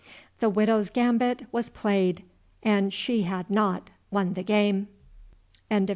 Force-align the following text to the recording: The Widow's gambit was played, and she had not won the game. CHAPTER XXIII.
The 0.39 0.49
Widow's 0.49 0.89
gambit 0.89 1.43
was 1.51 1.69
played, 1.69 2.23
and 2.63 2.91
she 2.91 3.21
had 3.21 3.51
not 3.51 3.91
won 4.09 4.33
the 4.33 4.41
game. 4.41 4.87
CHAPTER 5.69 5.83
XXIII. 5.85 5.89